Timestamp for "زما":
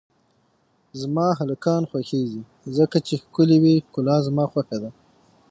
1.01-1.27, 4.27-4.43